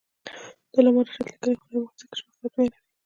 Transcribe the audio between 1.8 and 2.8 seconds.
دی ځکه چې واقعیت بیانوي.